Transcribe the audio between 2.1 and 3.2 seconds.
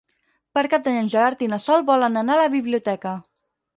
anar a la biblioteca.